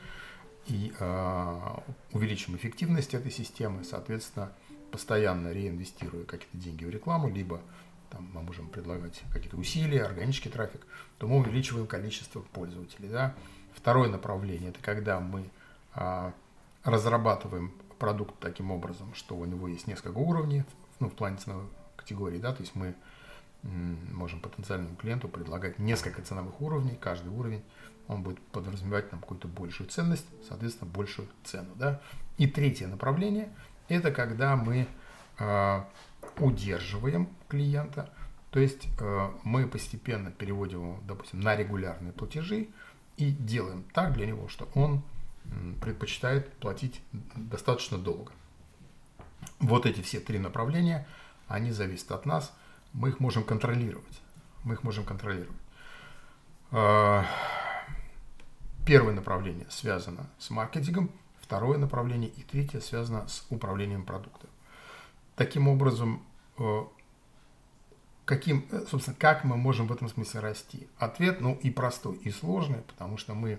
и 0.67 0.91
э, 0.99 1.77
увеличим 2.13 2.57
эффективность 2.57 3.13
этой 3.13 3.31
системы, 3.31 3.85
соответственно, 3.85 4.53
постоянно 4.91 5.53
реинвестируя 5.53 6.25
какие-то 6.25 6.57
деньги 6.57 6.87
в 6.87 6.91
рекламу, 6.91 7.29
либо 7.29 7.61
там 8.09 8.27
мы 8.33 8.41
можем 8.41 8.69
предлагать 8.69 9.21
какие-то 9.35 9.59
усилия, 9.59 10.05
органический 10.05 10.51
трафик, 10.51 10.87
то 11.19 11.29
мы 11.29 11.37
увеличиваем 11.37 11.87
количество 11.87 12.41
пользователей. 12.41 13.11
Да? 13.11 13.35
Второе 13.75 14.09
направление– 14.09 14.71
это 14.71 14.81
когда 14.83 15.21
мы 15.21 15.45
а, 15.95 16.33
разрабатываем 16.83 17.73
продукт 18.01 18.35
таким 18.41 18.73
образом, 18.73 19.15
что 19.15 19.37
у 19.37 19.45
него 19.45 19.69
есть 19.69 19.87
несколько 19.87 20.19
уровней, 20.19 20.65
ну, 20.99 21.09
в 21.09 21.15
плане 21.15 21.37
ценовой 21.37 21.67
категории, 21.97 22.39
да, 22.39 22.53
то 22.53 22.63
есть 22.63 22.75
мы 22.75 22.97
можем 23.63 24.41
потенциальному 24.41 24.97
клиенту 24.97 25.29
предлагать 25.29 25.79
несколько 25.79 26.23
ценовых 26.23 26.61
уровней, 26.63 26.97
каждый 27.01 27.29
уровень 27.29 27.63
он 28.09 28.23
будет 28.23 28.41
подразумевать 28.41 29.13
нам 29.13 29.21
какую-то 29.21 29.47
большую 29.47 29.89
ценность, 29.89 30.27
соответственно, 30.49 30.91
большую 30.91 31.29
цену. 31.45 31.69
Да? 31.77 32.01
И 32.39 32.49
третье 32.49 32.89
направление– 32.89 33.51
это 33.89 34.11
когда 34.11 34.57
мы 34.57 34.89
э, 35.39 35.81
удерживаем 36.39 37.29
клиента, 37.49 38.11
то 38.51 38.59
есть 38.59 38.89
э, 38.99 39.31
мы 39.45 39.69
постепенно 39.69 40.33
переводим 40.33 40.81
его, 40.81 40.99
допустим, 41.07 41.41
на 41.41 41.55
регулярные 41.55 42.13
платежи 42.13 42.69
и 43.17 43.31
делаем 43.31 43.85
так 43.93 44.15
для 44.15 44.27
него, 44.27 44.49
что 44.49 44.69
он 44.75 45.03
предпочитает 45.81 46.53
платить 46.55 47.01
достаточно 47.35 47.99
долго. 47.99 48.33
Вот 49.59 49.87
эти 49.87 50.01
все 50.01 50.21
три 50.21 50.39
направления, 50.39 51.07
они 51.49 51.73
зависят 51.73 52.13
от 52.13 52.27
нас, 52.27 52.53
мы 52.93 53.11
их 53.11 53.21
можем 53.21 53.45
контролировать. 53.45 54.21
Мы 54.65 54.75
их 54.75 54.83
можем 54.83 55.05
контролировать. 55.05 55.57
А, 56.71 57.25
первое 58.87 59.15
направление 59.15 59.67
связано 59.71 60.29
с 60.39 60.51
маркетингом, 60.51 61.11
второе 61.41 61.79
направление 61.79 62.31
и 62.31 62.43
третье 62.43 62.81
связано 62.81 63.27
с 63.29 63.47
управлением 63.51 64.05
продуктом. 64.05 64.51
Таким 65.35 65.69
образом, 65.69 66.23
э, 66.59 66.85
каким, 68.25 68.67
э, 68.71 68.85
собственно, 68.89 69.17
как 69.19 69.45
мы 69.45 69.57
можем 69.57 69.87
в 69.87 69.93
этом 69.93 70.09
смысле 70.09 70.41
расти? 70.41 70.87
Ответ, 70.99 71.41
ну, 71.41 71.59
и 71.63 71.71
простой, 71.71 72.17
и 72.19 72.31
сложный, 72.31 72.83
потому 72.83 73.17
что 73.17 73.35
мы 73.35 73.59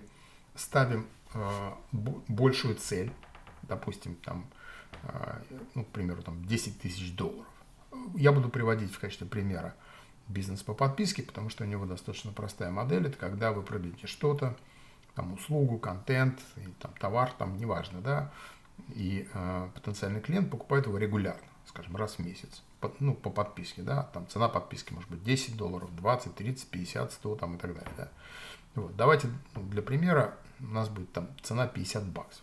ставим 0.54 1.06
большую 2.28 2.76
цель, 2.76 3.12
допустим, 3.62 4.16
там, 4.16 4.46
ну, 5.74 5.84
к 5.84 5.88
примеру, 5.88 6.22
там 6.22 6.44
10 6.44 6.80
тысяч 6.80 7.14
долларов. 7.14 7.46
Я 8.14 8.32
буду 8.32 8.48
приводить 8.48 8.92
в 8.92 8.98
качестве 8.98 9.26
примера 9.26 9.74
бизнес 10.28 10.62
по 10.62 10.74
подписке, 10.74 11.22
потому 11.22 11.48
что 11.48 11.64
у 11.64 11.66
него 11.66 11.86
достаточно 11.86 12.32
простая 12.32 12.70
модель. 12.70 13.06
Это 13.06 13.16
когда 13.16 13.52
вы 13.52 13.62
продаете 13.62 14.06
что-то, 14.06 14.56
там 15.14 15.32
услугу, 15.34 15.78
контент, 15.78 16.40
и, 16.56 16.66
там, 16.80 16.92
товар, 16.98 17.30
там 17.32 17.56
неважно, 17.56 18.00
да, 18.00 18.32
и 18.94 19.28
э, 19.32 19.68
потенциальный 19.74 20.20
клиент 20.20 20.50
покупает 20.50 20.86
его 20.86 20.96
регулярно, 20.96 21.46
скажем, 21.66 21.96
раз 21.96 22.14
в 22.14 22.18
месяц, 22.20 22.62
по, 22.80 22.92
ну, 22.98 23.14
по 23.14 23.30
подписке, 23.30 23.82
да, 23.82 24.04
там 24.04 24.26
цена 24.28 24.48
подписки 24.48 24.92
может 24.92 25.10
быть 25.10 25.22
10 25.22 25.56
долларов, 25.56 25.94
20, 25.94 26.34
30, 26.34 26.68
50, 26.68 27.12
100 27.12 27.36
там 27.36 27.56
и 27.56 27.58
так 27.58 27.74
далее, 27.74 27.92
да. 27.96 28.08
Вот, 28.74 28.96
давайте 28.96 29.28
ну, 29.54 29.62
для 29.64 29.82
примера 29.82 30.38
у 30.62 30.72
нас 30.72 30.88
будет 30.88 31.12
там 31.12 31.28
цена 31.42 31.66
50 31.66 32.04
баксов. 32.06 32.42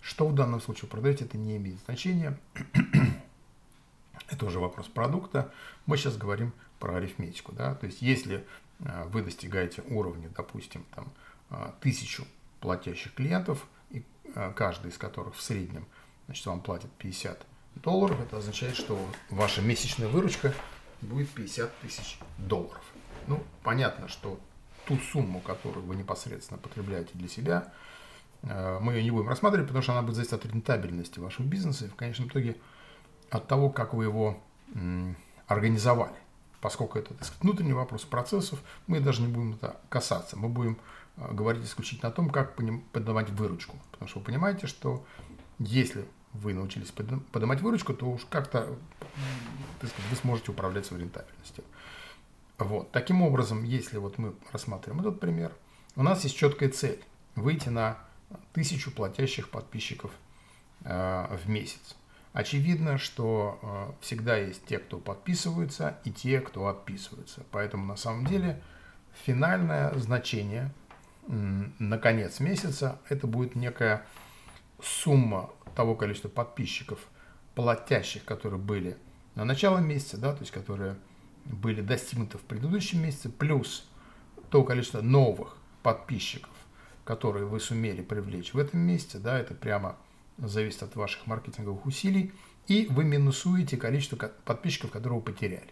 Что 0.00 0.28
в 0.28 0.34
данном 0.34 0.60
случае 0.60 0.88
продаете, 0.88 1.24
это 1.24 1.36
не 1.36 1.56
имеет 1.56 1.80
значения. 1.84 2.38
это 4.28 4.46
уже 4.46 4.60
вопрос 4.60 4.86
продукта. 4.86 5.52
Мы 5.86 5.96
сейчас 5.96 6.16
говорим 6.16 6.52
про 6.78 6.96
арифметику, 6.96 7.52
да, 7.52 7.74
то 7.74 7.86
есть 7.86 8.02
если 8.02 8.44
э, 8.80 9.04
вы 9.08 9.22
достигаете 9.22 9.82
уровня, 9.88 10.28
допустим, 10.36 10.84
там 10.94 11.10
а, 11.48 11.74
тысячу 11.80 12.26
платящих 12.60 13.14
клиентов, 13.14 13.66
и 13.90 14.04
а, 14.34 14.52
каждый 14.52 14.90
из 14.90 14.98
которых 14.98 15.36
в 15.36 15.40
среднем 15.40 15.86
значит, 16.26 16.44
вам 16.46 16.60
платит 16.60 16.90
50 16.98 17.46
долларов, 17.76 18.20
это 18.20 18.38
означает, 18.38 18.76
что 18.76 18.98
ваша 19.30 19.62
месячная 19.62 20.08
выручка 20.08 20.52
будет 21.00 21.30
50 21.30 21.78
тысяч 21.80 22.18
долларов. 22.38 22.82
Ну, 23.28 23.42
понятно, 23.62 24.08
что 24.08 24.40
ту 24.86 24.96
сумму, 24.98 25.40
которую 25.40 25.84
вы 25.86 25.96
непосредственно 25.96 26.58
потребляете 26.58 27.10
для 27.14 27.28
себя, 27.28 27.72
а, 28.42 28.80
мы 28.80 28.94
ее 28.94 29.04
не 29.04 29.10
будем 29.10 29.28
рассматривать, 29.28 29.68
потому 29.68 29.82
что 29.82 29.92
она 29.92 30.02
будет 30.02 30.16
зависеть 30.16 30.34
от 30.34 30.46
рентабельности 30.46 31.18
вашего 31.18 31.46
бизнеса 31.46 31.86
и 31.86 31.88
в 31.88 31.94
конечном 31.94 32.28
итоге 32.28 32.56
от 33.30 33.48
того, 33.48 33.70
как 33.70 33.94
вы 33.94 34.04
его 34.04 34.40
организовали. 35.46 36.14
Поскольку 36.60 36.98
это 36.98 37.14
так 37.14 37.24
сказать, 37.24 37.42
внутренний 37.42 37.72
вопрос 37.72 38.02
процессов, 38.02 38.60
мы 38.86 39.00
даже 39.00 39.22
не 39.22 39.28
будем 39.28 39.52
это 39.52 39.76
касаться. 39.88 40.36
Мы 40.36 40.48
будем 40.48 40.78
Э, 41.16 41.32
говорить 41.32 41.64
исключительно 41.64 42.10
о 42.10 42.12
том, 42.12 42.30
как 42.30 42.54
поднимать 42.92 43.30
выручку. 43.30 43.76
Потому 43.92 44.08
что 44.08 44.18
вы 44.18 44.26
понимаете, 44.26 44.66
что 44.66 45.04
если 45.58 46.06
вы 46.32 46.52
научились 46.52 46.90
поднимать 46.90 47.62
выручку, 47.62 47.94
то 47.94 48.06
уж 48.06 48.26
как-то 48.28 48.76
вы 49.80 50.16
сможете 50.20 50.50
управлять 50.50 50.84
своей 50.84 51.04
рентабельностью. 51.04 51.64
Вот. 52.58 52.90
Таким 52.90 53.22
образом, 53.22 53.64
если 53.64 53.98
вот 53.98 54.18
мы 54.18 54.34
рассматриваем 54.52 55.00
этот 55.00 55.20
пример, 55.20 55.52
у 55.94 56.02
нас 56.02 56.24
есть 56.24 56.36
четкая 56.36 56.70
цель– 56.70 57.02
выйти 57.34 57.68
на 57.68 57.98
тысячу 58.52 58.90
платящих 58.90 59.50
подписчиков 59.50 60.10
э, 60.84 61.36
в 61.44 61.48
месяц. 61.48 61.96
Очевидно, 62.32 62.98
что 62.98 63.58
э, 63.62 63.92
всегда 64.02 64.36
есть 64.36 64.64
те, 64.66 64.78
кто 64.78 64.98
подписываются, 64.98 65.98
и 66.04 66.10
те, 66.10 66.40
кто 66.40 66.68
отписываются. 66.68 67.42
Поэтому 67.50 67.86
на 67.86 67.96
самом 67.96 68.26
деле 68.26 68.62
финальное 69.24 69.94
значение 69.94 70.72
на 71.28 71.98
конец 71.98 72.40
месяца 72.40 73.00
это 73.08 73.26
будет 73.26 73.56
некая 73.56 74.06
сумма 74.80 75.50
того 75.74 75.94
количества 75.94 76.28
подписчиков, 76.28 77.00
платящих, 77.54 78.24
которые 78.24 78.60
были 78.60 78.96
на 79.34 79.44
начало 79.44 79.78
месяца, 79.78 80.18
да, 80.18 80.32
то 80.32 80.40
есть 80.40 80.52
которые 80.52 80.96
были 81.50 81.80
достигнуты 81.80 82.38
в 82.38 82.42
предыдущем 82.42 83.02
месяце, 83.02 83.28
плюс 83.28 83.88
то 84.50 84.62
количество 84.62 85.00
новых 85.00 85.56
подписчиков, 85.82 86.50
которые 87.04 87.46
вы 87.46 87.60
сумели 87.60 88.02
привлечь 88.02 88.54
в 88.54 88.58
этом 88.58 88.80
месяце, 88.80 89.18
да, 89.18 89.38
это 89.38 89.54
прямо 89.54 89.96
зависит 90.38 90.82
от 90.82 90.96
ваших 90.96 91.26
маркетинговых 91.26 91.86
усилий, 91.86 92.32
и 92.66 92.86
вы 92.90 93.04
минусуете 93.04 93.76
количество 93.76 94.16
подписчиков, 94.44 94.90
которые 94.90 95.20
вы 95.20 95.24
потеряли, 95.24 95.70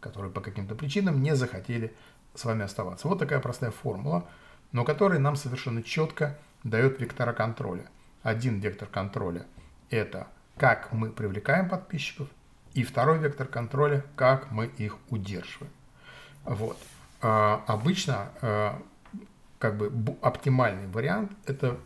которые 0.00 0.32
по 0.32 0.40
каким-то 0.40 0.74
причинам 0.74 1.22
не 1.22 1.34
захотели 1.34 1.94
с 2.34 2.44
вами 2.44 2.64
оставаться. 2.64 3.08
Вот 3.08 3.18
такая 3.18 3.40
простая 3.40 3.70
формула– 3.70 4.28
но 4.72 4.84
который 4.84 5.18
нам 5.18 5.36
совершенно 5.36 5.82
четко 5.82 6.38
дает 6.62 7.00
вектора 7.00 7.32
контроля. 7.32 7.88
Один 8.22 8.58
вектор 8.60 8.88
контроля– 8.88 9.46
это 9.90 10.28
как 10.56 10.92
мы 10.92 11.10
привлекаем 11.10 11.68
подписчиков, 11.68 12.28
и 12.76 12.84
второй 12.84 13.18
вектор 13.18 13.46
контроля– 13.46 14.04
как 14.16 14.50
мы 14.50 14.66
их 14.66 14.98
удерживаем. 15.08 15.72
Вот. 16.44 16.76
А, 17.22 17.64
обычно 17.66 18.28
а, 18.42 18.82
как 19.58 19.78
бы 19.78 20.16
оптимальный 20.20 20.86
вариант– 20.86 21.32
это 21.46 21.78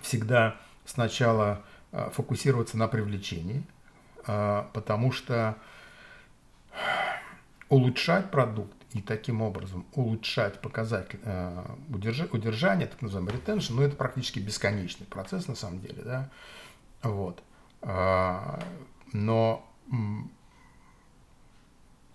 всегда 0.00 0.56
сначала 0.86 1.62
а, 1.92 2.08
фокусироваться 2.08 2.78
на 2.78 2.88
привлечении, 2.88 3.62
а, 4.26 4.70
потому 4.72 5.12
что 5.12 5.54
улучшать 7.68 8.30
продукт 8.30 8.74
и 8.94 9.02
таким 9.02 9.42
образом 9.42 9.84
улучшать 9.92 10.60
показатель 10.60 11.18
э, 11.24 11.64
удержания, 12.32 12.86
так 12.86 13.02
называемый 13.02 13.34
retention, 13.34 13.74
ну 13.74 13.82
это 13.82 13.96
практически 13.96 14.38
бесконечный 14.38 15.06
процесс 15.06 15.48
на 15.48 15.56
самом 15.56 15.80
деле, 15.80 16.02
да, 16.02 16.30
вот. 17.02 17.42
А, 17.82 18.60
но 19.12 19.68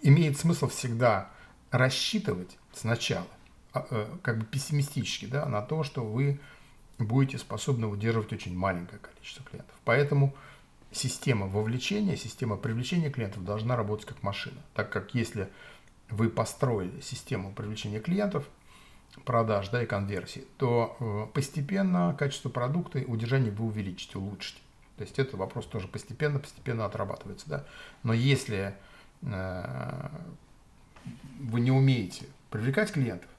имеет 0.01 0.37
смысл 0.37 0.67
всегда 0.67 1.29
рассчитывать 1.71 2.57
сначала, 2.73 3.27
а, 3.73 3.85
э, 3.89 4.07
как 4.21 4.39
бы 4.39 4.45
пессимистически, 4.45 5.25
да, 5.25 5.45
на 5.45 5.61
то, 5.61 5.83
что 5.83 6.03
вы 6.03 6.39
будете 6.97 7.37
способны 7.37 7.87
удерживать 7.87 8.33
очень 8.33 8.55
маленькое 8.55 8.99
количество 8.99 9.43
клиентов. 9.45 9.75
Поэтому 9.85 10.35
система 10.91 11.47
вовлечения, 11.47 12.15
система 12.15 12.57
привлечения 12.57 13.09
клиентов 13.09 13.45
должна 13.45 13.75
работать 13.75 14.05
как 14.05 14.23
машина. 14.23 14.61
Так 14.73 14.91
как 14.91 15.13
если 15.13 15.49
вы 16.09 16.29
построили 16.29 16.99
систему 17.01 17.53
привлечения 17.53 17.99
клиентов, 17.99 18.49
продаж 19.25 19.69
да, 19.69 19.83
и 19.83 19.85
конверсии, 19.85 20.45
то 20.57 20.95
э, 20.99 21.33
постепенно 21.33 22.15
качество 22.17 22.49
продукта 22.49 22.99
и 22.99 23.05
удержание 23.05 23.51
вы 23.51 23.65
увеличите, 23.65 24.17
улучшите. 24.17 24.59
То 24.99 25.03
есть 25.03 25.17
это 25.17 25.37
вопрос 25.37 25.65
тоже 25.65 25.87
постепенно, 25.87 26.39
постепенно 26.39 26.83
отрабатывается. 26.83 27.49
Да? 27.49 27.65
Но 28.03 28.11
если 28.11 28.75
э, 29.21 30.09
вы 31.39 31.61
не 31.61 31.71
умеете 31.71 32.25
привлекать 32.49 32.91
клиентов, 32.91 33.29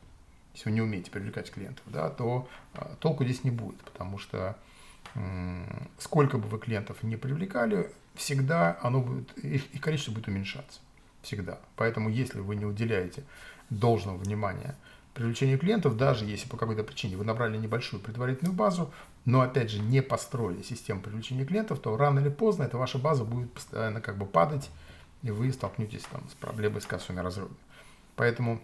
если 0.55 0.71
вы 0.71 0.75
не 0.75 0.81
умеете 0.81 1.11
привлекать 1.11 1.51
клиентов, 1.51 1.85
да, 1.85 2.09
то 2.09 2.49
э, 2.73 2.95
толку 2.99 3.25
здесь 3.25 3.45
не 3.45 3.51
будет, 3.51 3.79
потому 3.83 4.17
что 4.17 4.57
э, 5.15 5.87
сколько 5.99 6.39
бы 6.39 6.49
вы 6.49 6.59
клиентов 6.59 7.03
не 7.03 7.19
привлекали, 7.19 7.93
всегда 8.15 8.79
оно 8.81 9.03
будет, 9.03 9.37
их, 9.37 9.71
их 9.75 9.83
количество 9.83 10.13
будет 10.13 10.29
уменьшаться. 10.29 10.81
Всегда. 11.21 11.59
Поэтому 11.77 12.09
если 12.09 12.41
вы 12.41 12.57
не 12.57 12.65
уделяете 12.65 13.23
должного 13.69 14.17
внимания 14.17 14.77
привлечению 15.21 15.59
клиентов, 15.59 15.99
даже 15.99 16.25
если 16.25 16.49
по 16.49 16.57
какой-то 16.57 16.83
причине 16.83 17.19
вы 17.19 17.27
набрали 17.27 17.59
небольшую 17.59 18.01
предварительную 18.01 18.57
базу, 18.57 18.91
но 19.27 19.43
опять 19.43 19.71
же 19.71 19.79
не 19.79 20.01
построили 20.01 20.63
систему 20.63 21.03
привлечения 21.03 21.45
клиентов, 21.45 21.79
то 21.79 21.95
рано 21.95 22.21
или 22.21 22.31
поздно 22.31 22.63
эта 22.63 22.79
ваша 22.79 22.97
база 22.97 23.25
будет 23.25 23.53
постоянно 23.53 24.01
как 24.01 24.17
бы 24.17 24.25
падать, 24.25 24.71
и 25.23 25.31
вы 25.31 25.53
столкнетесь 25.53 26.05
там 26.11 26.27
с 26.31 26.33
проблемой 26.33 26.81
с 26.81 26.87
кассовыми 26.87 27.21
разрывами. 27.21 27.55
Поэтому 28.17 28.63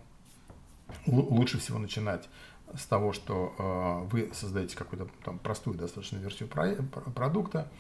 лучше 1.07 1.59
всего 1.59 1.79
начинать 1.79 2.27
с 2.75 2.87
того, 2.87 3.13
что 3.13 3.55
э, 3.59 4.09
вы 4.11 4.31
создаете 4.33 4.79
какую-то 4.79 5.11
там 5.25 5.39
простую 5.39 5.77
достаточно 5.77 6.17
версию 6.17 6.49
про 6.49 6.75
продукта 7.11 7.71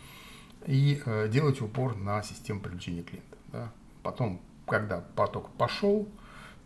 и 0.66 1.00
э, 1.02 1.28
делаете 1.28 1.64
упор 1.64 1.96
на 1.96 2.22
систему 2.22 2.60
привлечения 2.60 3.04
клиентов. 3.04 3.38
Да? 3.52 3.72
Потом, 4.02 4.42
когда 4.66 5.00
поток 5.14 5.48
пошел, 5.56 6.06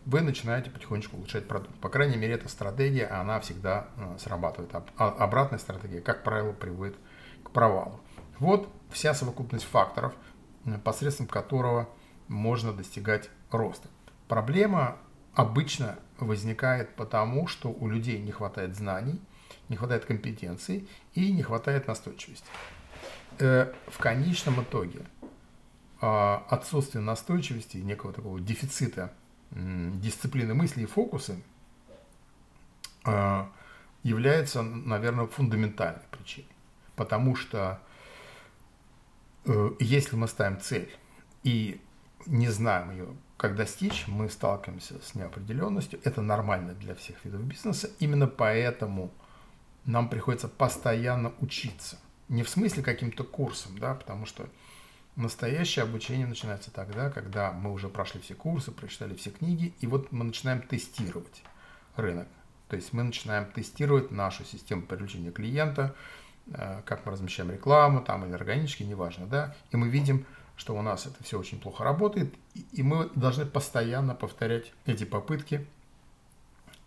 вы 0.05 0.21
начинаете 0.21 0.69
потихонечку 0.69 1.17
улучшать 1.17 1.47
продукт. 1.47 1.75
По 1.79 1.89
крайней 1.89 2.17
мере, 2.17 2.33
эта 2.33 2.49
стратегия, 2.49 3.05
она 3.05 3.39
всегда 3.39 3.87
э, 3.97 4.17
срабатывает. 4.19 4.71
А 4.73 5.07
обратная 5.09 5.59
стратегия, 5.59 6.01
как 6.01 6.23
правило, 6.23 6.53
приводит 6.53 6.95
к 7.43 7.51
провалу. 7.51 7.99
Вот 8.39 8.67
вся 8.91 9.13
совокупность 9.13 9.65
факторов, 9.65 10.13
посредством 10.83 11.27
которого 11.27 11.89
можно 12.27 12.73
достигать 12.73 13.29
роста. 13.51 13.89
Проблема 14.27 14.97
обычно 15.33 15.97
возникает 16.17 16.95
потому, 16.95 17.47
что 17.47 17.69
у 17.69 17.87
людей 17.87 18.19
не 18.19 18.31
хватает 18.31 18.75
знаний, 18.75 19.21
не 19.69 19.75
хватает 19.75 20.05
компетенций 20.05 20.87
и 21.13 21.31
не 21.31 21.43
хватает 21.43 21.87
настойчивости. 21.87 22.47
Э, 23.39 23.71
в 23.87 23.97
конечном 23.99 24.63
итоге 24.63 25.01
отсутствие 25.99 27.03
настойчивости, 27.03 27.77
некого 27.77 28.11
такого 28.11 28.39
дефицита 28.39 29.13
дисциплины 29.51 30.53
мысли 30.53 30.83
и 30.83 30.85
фокусы 30.85 31.41
а, 33.03 33.51
является, 34.03 34.61
наверное, 34.61 35.27
фундаментальной 35.27 36.03
причиной. 36.09 36.47
Потому 36.95 37.35
что 37.35 37.81
э, 39.45 39.71
если 39.79 40.15
мы 40.15 40.27
ставим 40.27 40.59
цель 40.59 40.95
и 41.43 41.81
не 42.25 42.49
знаем 42.49 42.91
ее, 42.91 43.15
как 43.37 43.55
достичь, 43.55 44.05
мы 44.07 44.29
сталкиваемся 44.29 45.01
с 45.01 45.15
неопределенностью. 45.15 45.99
Это 46.03 46.21
нормально 46.21 46.73
для 46.73 46.93
всех 46.93 47.23
видов 47.25 47.41
бизнеса. 47.41 47.89
Именно 47.99 48.27
поэтому 48.27 49.11
нам 49.85 50.09
приходится 50.09 50.47
постоянно 50.47 51.33
учиться. 51.39 51.97
Не 52.29 52.43
в 52.43 52.49
смысле 52.49 52.83
каким-то 52.83 53.23
курсом, 53.23 53.77
да, 53.79 53.95
потому 53.95 54.27
что 54.27 54.47
Настоящее 55.15 55.83
обучение 55.83 56.25
начинается 56.25 56.71
тогда, 56.71 57.09
когда 57.09 57.51
мы 57.51 57.73
уже 57.73 57.89
прошли 57.89 58.21
все 58.21 58.33
курсы, 58.33 58.71
прочитали 58.71 59.13
все 59.15 59.29
книги, 59.29 59.73
и 59.81 59.87
вот 59.87 60.11
мы 60.11 60.23
начинаем 60.23 60.61
тестировать 60.61 61.43
рынок. 61.97 62.27
То 62.69 62.77
есть 62.77 62.93
мы 62.93 63.03
начинаем 63.03 63.51
тестировать 63.51 64.11
нашу 64.11 64.45
систему 64.45 64.83
привлечения 64.83 65.31
клиента, 65.31 65.93
э, 66.47 66.81
как 66.85 67.05
мы 67.05 67.11
размещаем 67.11 67.51
рекламу, 67.51 68.01
там 68.01 68.25
или 68.25 68.33
органически, 68.33 68.83
неважно, 68.83 69.27
да, 69.27 69.53
и 69.71 69.77
мы 69.77 69.89
видим, 69.89 70.25
что 70.55 70.77
у 70.77 70.81
нас 70.81 71.05
это 71.05 71.21
все 71.23 71.37
очень 71.37 71.59
плохо 71.59 71.83
работает, 71.83 72.33
и 72.71 72.81
мы 72.81 73.09
должны 73.15 73.45
постоянно 73.45 74.15
повторять 74.15 74.71
эти 74.85 75.03
попытки 75.03 75.67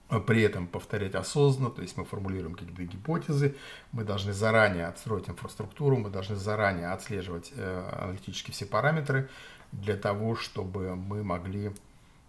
при 0.09 0.43
этом 0.43 0.67
повторять 0.67 1.15
осознанно, 1.15 1.71
то 1.71 1.83
есть 1.83 1.97
мы 1.97 2.05
формулируем 2.05 2.55
какие-то 2.55 2.85
гипотезы, 2.85 3.57
мы 3.93 4.05
должны 4.05 4.33
заранее 4.33 4.87
отстроить 4.87 5.29
инфраструктуру, 5.29 5.97
мы 5.97 6.11
должны 6.11 6.37
заранее 6.37 6.89
отслеживать 6.89 7.53
э, 7.57 7.91
аналитически 8.01 8.51
все 8.51 8.67
параметры 8.67 9.31
для 9.73 9.97
того, 9.97 10.37
чтобы 10.37 10.95
мы 10.95 11.25
могли 11.25 11.73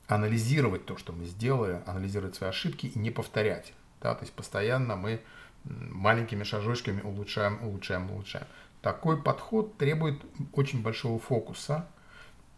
анализировать 0.08 0.86
то, 0.86 0.98
что 0.98 1.12
мы 1.12 1.26
сделали, 1.26 1.82
анализировать 1.86 2.36
свои 2.36 2.50
ошибки 2.50 2.88
и 2.88 2.98
не 2.98 3.12
повторять. 3.12 3.74
Да? 4.02 4.16
То 4.16 4.24
есть 4.24 4.34
постоянно 4.34 4.96
мы 4.96 5.22
маленькими 5.64 6.44
шажочками 6.44 7.02
улучшаем, 7.02 7.60
улучшаем, 7.62 8.10
улучшаем. 8.10 8.48
Такой 8.82 9.22
подход 9.22 9.78
требует 9.78 10.22
очень 10.54 10.82
большого 10.82 11.20
фокуса, 11.20 11.88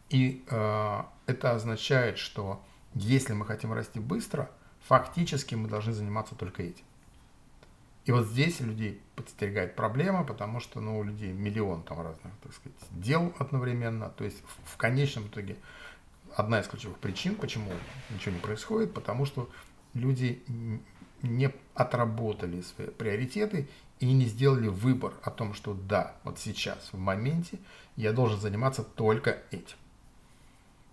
и 0.10 0.44
э, 0.48 1.04
это 1.26 1.52
означает, 1.52 2.18
что 2.20 2.62
если 2.94 3.34
мы 3.34 3.46
хотим 3.48 3.74
расти 3.74 4.00
быстро– 4.00 4.52
фактически 4.88 5.56
мы 5.56 5.68
должны 5.68 5.94
заниматься 5.94 6.36
только 6.36 6.64
этим. 6.64 6.86
И 8.06 8.12
вот 8.12 8.26
здесь 8.26 8.62
людей 8.62 9.02
подстерегает 9.16 9.76
проблема, 9.76 10.24
потому 10.24 10.62
что 10.62 10.80
ну, 10.80 10.98
у 10.98 11.04
людей 11.04 11.34
миллион 11.34 11.84
там 11.84 12.00
разных, 12.00 12.34
так 12.42 12.54
сказать, 12.54 12.78
дел 12.92 13.34
одновременно. 13.38 14.10
То 14.10 14.24
есть 14.24 14.42
в, 14.46 14.76
в 14.76 14.78
конечном 14.78 15.28
итоге 15.28 15.58
одна 16.34 16.62
из 16.62 16.68
ключевых 16.68 17.00
причин, 17.00 17.36
почему 17.36 17.70
ничего 18.10 18.36
не 18.36 18.40
происходит, 18.40 18.94
потому 18.94 19.26
что 19.26 19.50
люди 19.94 20.42
не 21.22 21.52
отработали 21.74 22.62
свои 22.62 22.88
приоритеты 22.88 23.68
и 24.00 24.14
не 24.14 24.26
сделали 24.26 24.70
выбор 24.70 25.14
о 25.22 25.32
том, 25.32 25.54
что 25.54 25.74
да, 25.74 26.16
вот 26.24 26.40
сейчас, 26.40 26.90
в 26.94 26.98
моменте, 26.98 27.60
я 27.98 28.14
должен 28.14 28.40
заниматься 28.40 28.84
только 28.84 29.42
этим. 29.52 29.76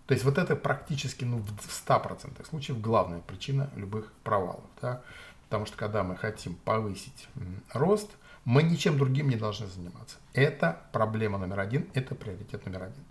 То 0.06 0.12
есть 0.12 0.24
вот 0.24 0.38
это 0.38 0.54
практически 0.54 1.24
ну, 1.24 1.38
в 1.38 1.88
100% 1.88 2.46
случаев 2.48 2.80
главная 2.80 3.20
причина 3.20 3.70
любых 3.74 4.12
провалов. 4.22 4.64
Да? 4.82 5.02
Потому 5.44 5.66
что 5.66 5.76
когда 5.76 6.02
мы 6.02 6.16
хотим 6.16 6.56
повысить 6.56 7.28
рост, 7.72 8.10
мы 8.44 8.62
ничем 8.62 8.98
другим 8.98 9.28
не 9.28 9.36
должны 9.36 9.66
заниматься. 9.66 10.16
Это 10.34 10.80
проблема 10.92 11.38
номер 11.38 11.60
один, 11.60 11.88
это 11.94 12.14
приоритет 12.14 12.66
номер 12.66 12.84
один. 12.84 13.04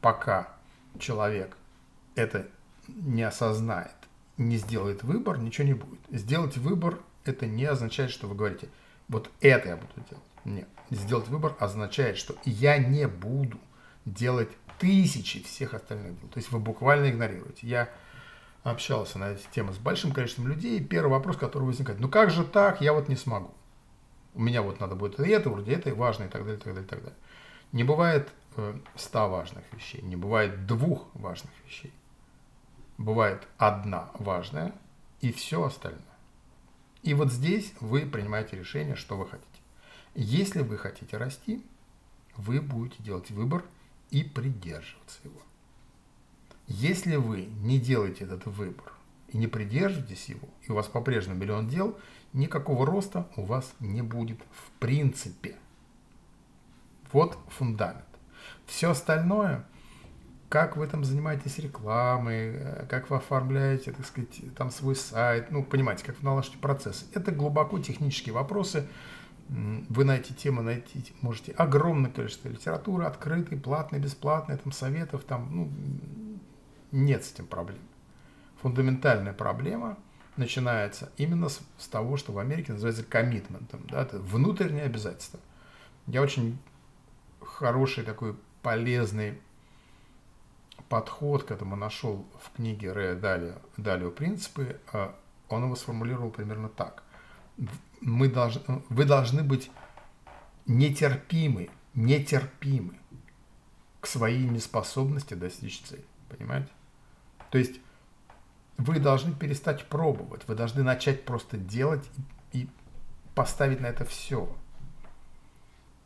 Пока 0.00 0.48
человек 0.98 1.56
это 2.16 2.48
не 2.88 3.22
осознает, 3.22 3.94
не 4.36 4.56
сделает 4.56 5.04
выбор, 5.04 5.38
ничего 5.38 5.66
не 5.68 5.74
будет. 5.74 6.00
Сделать 6.10 6.56
выбор 6.56 6.98
это 7.24 7.46
не 7.46 7.64
означает, 7.64 8.10
что 8.10 8.26
вы 8.26 8.34
говорите, 8.34 8.68
вот 9.08 9.30
это 9.40 9.68
я 9.68 9.76
буду 9.76 9.92
делать. 10.08 10.24
Нет. 10.44 10.68
Сделать 10.90 11.28
выбор 11.28 11.54
означает, 11.60 12.16
что 12.16 12.34
я 12.44 12.78
не 12.78 13.06
буду 13.06 13.58
делать 14.04 14.50
тысячи 14.80 15.42
всех 15.42 15.74
остальных 15.74 16.18
дел. 16.18 16.28
То 16.30 16.38
есть 16.38 16.50
вы 16.50 16.58
буквально 16.58 17.10
игнорируете. 17.10 17.66
Я 17.66 17.90
общался 18.62 19.18
на 19.18 19.32
эти 19.32 19.46
темы 19.52 19.72
с 19.72 19.78
большим 19.78 20.12
количеством 20.12 20.48
людей, 20.48 20.78
и 20.78 20.84
первый 20.84 21.10
вопрос, 21.10 21.36
который 21.36 21.64
возникает, 21.64 22.00
ну 22.00 22.08
как 22.08 22.30
же 22.30 22.44
так, 22.44 22.80
я 22.80 22.92
вот 22.92 23.08
не 23.08 23.16
смогу. 23.16 23.54
У 24.34 24.40
меня 24.40 24.62
вот 24.62 24.80
надо 24.80 24.96
будет 24.96 25.20
это, 25.20 25.50
вроде 25.50 25.72
это 25.72 25.94
важно, 25.94 26.24
и 26.24 26.28
так 26.28 26.42
далее, 26.42 26.56
и 26.56 26.60
так 26.60 26.74
далее, 26.74 26.84
и 26.84 26.88
так 26.88 27.00
далее. 27.00 27.18
Не 27.72 27.84
бывает 27.84 28.30
э, 28.56 28.78
ста 28.96 29.28
важных 29.28 29.64
вещей, 29.72 30.02
не 30.02 30.16
бывает 30.16 30.66
двух 30.66 31.08
важных 31.14 31.52
вещей. 31.66 31.92
Бывает 32.96 33.46
одна 33.58 34.10
важная 34.14 34.72
и 35.20 35.32
все 35.32 35.64
остальное. 35.64 36.02
И 37.02 37.14
вот 37.14 37.32
здесь 37.32 37.72
вы 37.80 38.06
принимаете 38.06 38.58
решение, 38.58 38.94
что 38.94 39.16
вы 39.16 39.26
хотите. 39.26 39.46
Если 40.14 40.62
вы 40.62 40.76
хотите 40.76 41.16
расти, 41.16 41.64
вы 42.36 42.60
будете 42.60 43.02
делать 43.02 43.30
выбор– 43.30 43.62
и 44.10 44.24
придерживаться 44.24 45.18
его. 45.24 45.40
Если 46.66 47.16
вы 47.16 47.48
не 47.62 47.78
делаете 47.78 48.24
этот 48.24 48.46
выбор 48.46 48.92
и 49.28 49.38
не 49.38 49.46
придерживаетесь 49.46 50.28
его, 50.28 50.48
и 50.62 50.72
у 50.72 50.74
вас 50.74 50.86
по-прежнему 50.86 51.40
миллион 51.40 51.68
дел, 51.68 51.98
никакого 52.32 52.86
роста 52.86 53.28
у 53.36 53.44
вас 53.44 53.72
не 53.80 54.02
будет 54.02 54.38
в 54.52 54.70
принципе. 54.78 55.56
Вот 57.12 57.36
фундамент. 57.48 58.04
Все 58.66 58.90
остальное, 58.90 59.64
как 60.48 60.76
вы 60.76 60.86
там 60.86 61.04
занимаетесь 61.04 61.58
рекламой, 61.58 62.54
э, 62.54 62.86
как 62.88 63.10
вы 63.10 63.16
оформляете, 63.16 63.92
так 63.92 64.06
сказать, 64.06 64.54
там 64.56 64.70
свой 64.70 64.94
сайт, 64.94 65.50
ну, 65.50 65.64
понимаете, 65.64 66.04
как 66.04 66.18
вы 66.20 66.24
налаживаете 66.24 66.60
процессы, 66.60 67.04
это 67.14 67.32
глубоко 67.32 67.78
технические 67.78 68.32
вопросы, 68.32 68.86
вы 69.50 70.04
на 70.04 70.16
эти 70.16 70.32
темы 70.32 70.62
найти 70.62 71.04
можете 71.22 71.52
огромное 71.52 72.10
количество 72.10 72.48
литературы, 72.48 73.04
открытой, 73.04 73.58
платной, 73.58 74.00
бесплатной, 74.00 74.56
там 74.56 74.70
советов, 74.70 75.24
там, 75.24 75.48
ну, 75.50 75.70
нет 76.92 77.24
с 77.24 77.32
этим 77.32 77.46
проблем. 77.46 77.80
Фундаментальная 78.62 79.32
проблема 79.32 79.98
начинается 80.36 81.10
именно 81.16 81.48
с, 81.48 81.60
с 81.78 81.88
того, 81.88 82.16
что 82.16 82.32
в 82.32 82.38
Америке 82.38 82.72
называется 82.72 83.02
коммитментом, 83.02 83.80
да, 83.88 84.02
это 84.02 84.18
внутреннее 84.20 84.84
обязательство. 84.84 85.40
Я 86.06 86.22
очень 86.22 86.56
хороший 87.40 88.04
такой 88.04 88.36
полезный 88.62 89.40
подход 90.88 91.42
к 91.42 91.50
этому 91.50 91.74
нашел 91.74 92.24
в 92.40 92.56
книге 92.56 92.92
Рэя 92.92 93.16
Далио, 93.16 93.54
Далио 93.76 94.10
«Принципы», 94.10 94.80
а, 94.92 95.14
он 95.48 95.64
его 95.64 95.74
сформулировал 95.74 96.30
примерно 96.30 96.68
так. 96.68 97.02
Мы 98.00 98.28
должны, 98.28 98.62
вы 98.88 99.04
должны 99.04 99.42
быть 99.42 99.70
нетерпимы, 100.66 101.70
нетерпимы 101.94 102.94
к 104.00 104.06
своей 104.06 104.48
неспособности 104.48 105.34
достичь 105.34 105.82
цели. 105.82 106.04
Понимаете? 106.28 106.70
То 107.50 107.58
есть 107.58 107.80
вы 108.78 108.98
должны 108.98 109.34
перестать 109.34 109.84
пробовать, 109.86 110.46
вы 110.48 110.54
должны 110.54 110.82
начать 110.82 111.24
просто 111.24 111.58
делать 111.58 112.08
и, 112.52 112.62
и 112.62 112.68
поставить 113.34 113.80
на 113.80 113.86
это 113.86 114.04
все. 114.04 114.48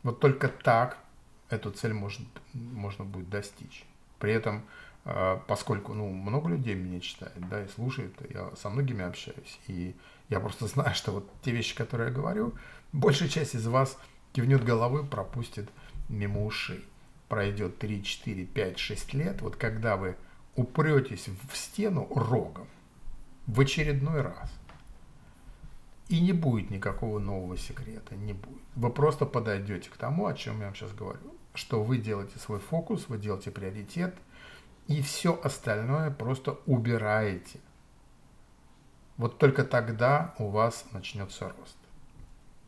Вот 0.03 0.19
только 0.19 0.49
так 0.49 0.97
эту 1.49 1.71
цель 1.71 1.93
может, 1.93 2.27
можно 2.53 3.05
будет 3.05 3.29
достичь. 3.29 3.85
При 4.19 4.33
этом, 4.33 4.65
э, 5.05 5.39
поскольку 5.47 5.93
ну, 5.93 6.09
много 6.09 6.49
людей 6.49 6.75
меня 6.75 6.99
читает, 6.99 7.37
да, 7.49 7.63
и 7.63 7.67
слушает, 7.67 8.13
я 8.33 8.51
со 8.55 8.69
многими 8.69 9.03
общаюсь, 9.03 9.59
и 9.67 9.95
я 10.29 10.39
просто 10.39 10.67
знаю, 10.67 10.95
что 10.95 11.11
вот 11.11 11.29
те 11.41 11.51
вещи, 11.51 11.75
которые 11.75 12.09
я 12.09 12.13
говорю, 12.13 12.53
большая 12.91 13.29
часть 13.29 13.55
из 13.55 13.67
вас 13.67 13.97
кивнет 14.33 14.63
головой, 14.63 15.05
пропустит 15.05 15.69
мимо 16.09 16.45
ушей. 16.45 16.85
Пройдет 17.29 17.79
3, 17.79 18.03
4, 18.03 18.45
5, 18.45 18.79
6 18.79 19.13
лет, 19.13 19.41
вот 19.41 19.55
когда 19.55 19.97
вы 19.97 20.15
упретесь 20.55 21.27
в 21.51 21.57
стену 21.57 22.07
рогом 22.13 22.67
в 23.47 23.59
очередной 23.59 24.21
раз, 24.21 24.51
и 26.07 26.21
не 26.21 26.33
будет 26.33 26.69
никакого 26.69 27.17
нового 27.17 27.57
секрета, 27.57 28.15
не 28.15 28.33
будет. 28.33 28.61
Вы 28.75 28.91
просто 28.91 29.25
подойдете 29.25 29.89
к 29.89 29.97
тому, 29.97 30.27
о 30.27 30.35
чем 30.35 30.59
я 30.59 30.67
вам 30.67 30.75
сейчас 30.75 30.93
говорю 30.93 31.35
что 31.55 31.83
вы 31.83 31.97
делаете 31.97 32.37
свой 32.39 32.59
фокус, 32.59 33.05
вы 33.07 33.17
делаете 33.17 33.51
приоритет, 33.51 34.15
и 34.87 35.01
все 35.01 35.39
остальное 35.41 36.11
просто 36.11 36.59
убираете. 36.65 37.59
Вот 39.17 39.37
только 39.37 39.63
тогда 39.63 40.33
у 40.37 40.49
вас 40.49 40.85
начнется 40.91 41.45
рост. 41.45 41.77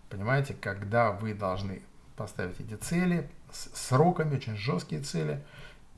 Понимаете, 0.10 0.53
когда 0.53 1.12
вы 1.12 1.33
должны 1.33 1.81
поставить 2.15 2.60
эти 2.60 2.75
цели 2.75 3.29
с 3.51 3.69
сроками, 3.88 4.36
очень 4.36 4.55
жесткие 4.55 5.01
цели, 5.01 5.43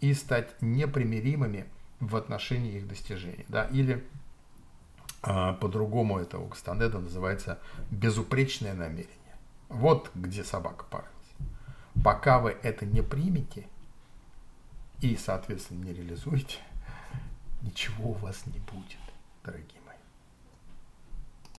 и 0.02 0.14
стать 0.14 0.62
непримиримыми 0.62 1.66
в 2.00 2.16
отношении 2.16 2.78
их 2.78 2.88
достижения. 2.88 3.46
Да? 3.48 3.66
Или 3.66 4.08
а, 5.22 5.54
по-другому 5.54 6.20
это 6.20 6.40
у 6.40 6.48
Кастанеда 6.48 7.00
называется 7.00 7.60
безупречное 7.92 8.74
намерение. 8.74 9.16
Вот 9.68 10.10
где 10.16 10.44
собака 10.44 10.86
порылась. 10.86 11.14
Пока 12.04 12.40
вы 12.40 12.58
это 12.64 12.86
не 12.86 13.02
примете 13.02 13.68
и, 15.02 15.16
соответственно, 15.18 15.86
не 15.86 15.94
реализуете, 15.94 16.60
ничего 17.62 18.12
у 18.12 18.14
вас 18.14 18.46
не 18.46 18.60
будет, 18.60 19.00
дорогие. 19.44 19.79